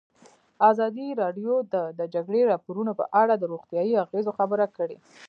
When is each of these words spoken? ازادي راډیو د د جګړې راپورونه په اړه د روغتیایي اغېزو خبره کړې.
ازادي 0.69 1.07
راډیو 1.21 1.53
د 1.73 1.75
د 1.99 2.01
جګړې 2.13 2.41
راپورونه 2.51 2.91
په 2.99 3.05
اړه 3.21 3.33
د 3.37 3.43
روغتیایي 3.51 3.93
اغېزو 4.05 4.31
خبره 4.39 4.65
کړې. 4.77 4.97